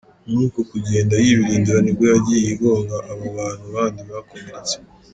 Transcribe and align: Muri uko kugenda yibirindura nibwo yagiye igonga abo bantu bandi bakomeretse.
Muri 0.27 0.41
uko 0.47 0.59
kugenda 0.71 1.13
yibirindura 1.23 1.79
nibwo 1.81 2.05
yagiye 2.13 2.45
igonga 2.53 2.95
abo 3.11 3.25
bantu 3.37 3.65
bandi 3.75 4.01
bakomeretse. 4.11 4.75